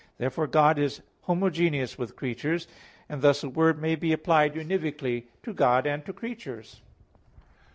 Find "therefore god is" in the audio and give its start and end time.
0.17-1.01